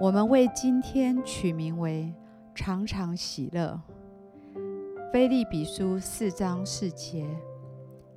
[0.00, 2.12] 我们为今天取名为
[2.52, 3.80] “常常喜乐”。
[5.12, 7.24] 腓利比书四章四节，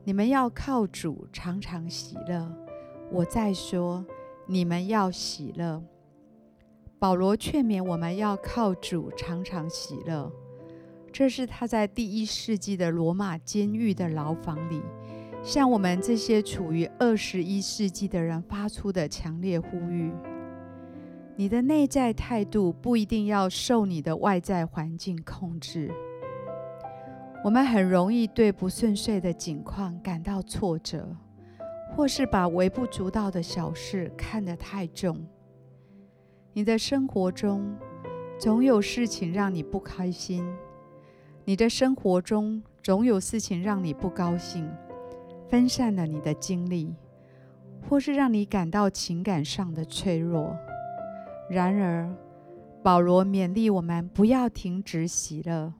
[0.03, 2.51] 你们要靠主常常喜乐。
[3.11, 4.03] 我再说，
[4.47, 5.83] 你们要喜乐。
[6.97, 10.31] 保罗劝勉我们要靠主常常喜乐，
[11.13, 14.81] 这是他在第一世纪的罗马监狱的牢房里，
[15.43, 20.11] 向我们这些处于二十一世纪的人发出的强烈呼吁。
[21.39, 25.91] 你的内在态度不一定要受你的外在环境控制。
[27.43, 31.15] 我们很容易对不顺遂的境况感到挫折，
[31.95, 35.23] 或是把微不足道的小事看得太重。
[36.53, 37.77] 你的生活中
[38.39, 40.43] 总有事情让你不开心，
[41.45, 44.67] 你的生活中总有事情让你不高兴，
[45.47, 46.95] 分散了你的精力，
[47.87, 50.57] 或是让你感到情感上的脆弱。
[51.49, 52.13] 然而，
[52.83, 55.73] 保罗勉励我们不要停止喜乐。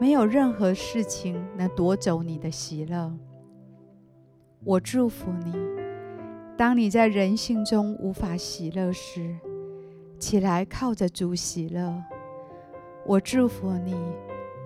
[0.00, 3.12] 没有任何事情能夺走你的喜乐。
[4.64, 5.52] 我祝福你，
[6.56, 9.36] 当你在人性中无法喜乐时，
[10.18, 12.02] 起来靠着主喜乐。
[13.06, 13.96] 我祝福你，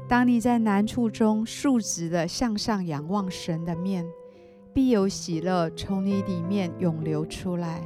[0.09, 4.05] 当你在难处中竖直的向上仰望神的面，
[4.75, 7.81] 必有喜乐从你里面涌流出来。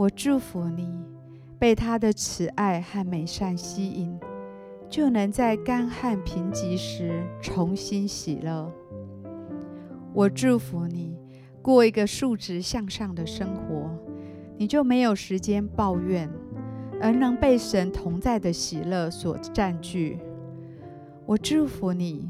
[0.00, 0.88] 我祝福你，
[1.58, 4.18] 被他的慈爱和美善吸引，
[4.88, 8.72] 就能在干旱贫瘠时重新喜乐。
[10.14, 11.14] 我祝福你，
[11.60, 13.90] 过一个竖直向上的生活，
[14.56, 16.30] 你就没有时间抱怨，
[16.98, 20.18] 而能被神同在的喜乐所占据。
[21.26, 22.26] 我祝福你，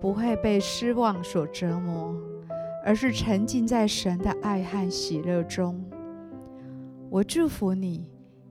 [0.00, 2.12] 不会被失望所折磨，
[2.84, 5.80] 而是沉浸在神的爱和喜乐中。
[7.14, 8.10] 我祝福你，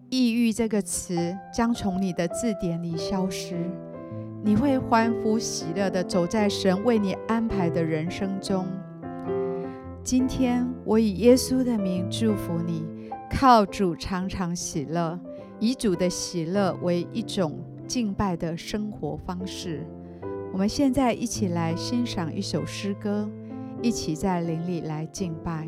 [0.09, 3.57] 抑郁这个词将从你的字典里消失。
[4.41, 8.65] 你会欢呼喜乐地走在神为你安排的人生中。
[10.01, 12.85] 今天，我以耶稣的名祝福你，
[13.29, 15.19] 靠主常常喜乐，
[15.59, 19.85] 以主的喜乐为一种敬拜的生活方式。
[20.53, 23.29] 我们现在一起来欣赏一首诗歌，
[23.81, 25.67] 一起在灵里来敬拜。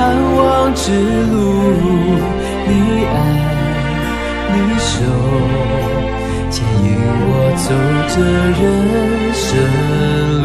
[0.00, 0.92] 盼望之
[1.30, 1.36] 路，
[2.66, 2.72] 你
[3.04, 3.14] 爱，
[4.50, 4.90] 你守
[6.50, 6.88] 牵引
[7.28, 7.30] 我
[7.60, 7.68] 走
[8.08, 8.14] 这
[8.58, 8.62] 人
[9.34, 9.46] 生
[10.40, 10.44] 路。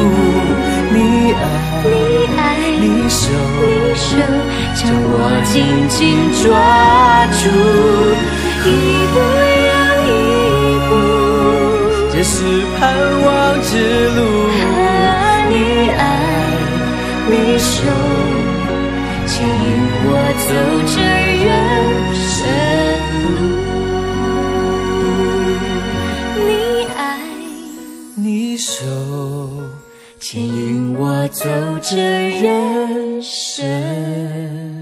[5.43, 5.99] 紧紧
[6.41, 6.47] 抓
[7.27, 7.41] 住，
[8.63, 8.67] 一
[9.11, 9.15] 步
[9.67, 9.71] 又
[10.07, 10.09] 一
[10.87, 10.89] 步，
[12.11, 12.33] 这是
[12.77, 12.79] 盼
[13.25, 13.27] 望
[13.61, 13.69] 之
[14.15, 14.19] 路。
[15.49, 15.53] 你
[15.89, 15.99] 爱，
[17.27, 17.71] 你手
[19.27, 19.49] 牵引
[20.05, 20.09] 我
[20.47, 20.49] 走
[20.87, 20.95] 这
[21.43, 21.49] 人
[22.29, 22.31] 生
[23.23, 23.25] 路。
[26.37, 26.49] 你
[26.95, 26.99] 爱，
[28.15, 28.69] 你手
[30.21, 31.49] 牵引我走
[31.81, 34.80] 这人生。